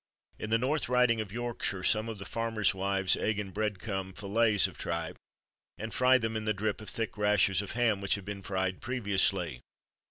[0.39, 4.13] In the North Riding of Yorkshire, some of the farmers' wives egg and bread crumb
[4.13, 5.15] fillets of tripe,
[5.77, 8.81] and fry them in the drip of thick rashers of ham which have been fried
[8.81, 9.61] previously.